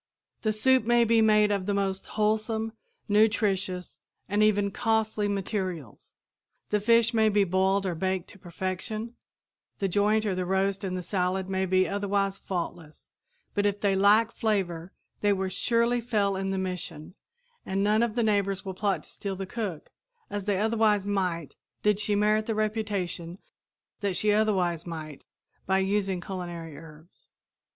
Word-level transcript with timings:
The 0.41 0.51
soup 0.51 0.83
may 0.83 1.03
be 1.03 1.21
made 1.21 1.51
of 1.51 1.67
the 1.67 1.75
most 1.75 2.07
wholesome, 2.17 2.73
nutritious 3.07 3.99
and 4.27 4.41
even 4.41 4.71
costly 4.71 5.27
materials; 5.27 6.15
the 6.71 6.79
fish 6.79 7.13
may 7.13 7.29
be 7.29 7.43
boiled 7.43 7.85
or 7.85 7.93
baked 7.93 8.27
to 8.29 8.39
perfection; 8.39 9.13
the 9.77 9.87
joint 9.87 10.25
or 10.25 10.33
the 10.33 10.43
roast 10.47 10.83
and 10.83 10.97
the 10.97 11.03
salad 11.03 11.47
may 11.49 11.67
be 11.67 11.87
otherwise 11.87 12.39
faultless, 12.39 13.11
but 13.53 13.67
if 13.67 13.79
they 13.79 13.95
lack 13.95 14.31
flavor 14.31 14.91
they 15.19 15.33
will 15.33 15.49
surely 15.49 16.01
fail 16.01 16.35
in 16.35 16.49
their 16.49 16.57
mission, 16.57 17.13
and 17.63 17.83
none 17.83 18.01
of 18.01 18.15
the 18.15 18.23
neighbors 18.23 18.65
will 18.65 18.73
plot 18.73 19.03
to 19.03 19.09
steal 19.11 19.35
the 19.35 19.45
cook, 19.45 19.91
as 20.31 20.45
they 20.45 20.57
otherwise 20.57 21.05
might 21.05 21.55
did 21.83 21.99
she 21.99 22.15
merit 22.15 22.47
the 22.47 22.55
reputation 22.55 23.37
that 23.99 24.15
she 24.15 24.31
otherwise 24.33 24.87
might, 24.87 25.25
by 25.67 25.77
using 25.77 26.19
culinary 26.21 26.75
herbs. 26.75 27.27